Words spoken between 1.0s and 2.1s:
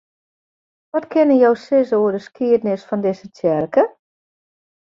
kinne jo sizze